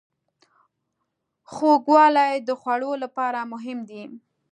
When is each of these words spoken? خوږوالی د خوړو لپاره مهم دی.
خوږوالی 1.51 2.33
د 2.47 2.49
خوړو 2.59 2.91
لپاره 3.03 3.39
مهم 3.53 3.79
دی. 3.89 4.03